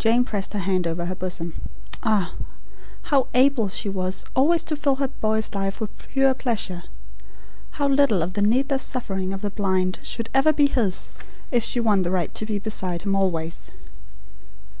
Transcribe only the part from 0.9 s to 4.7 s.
her bosom. Ah, how able she was always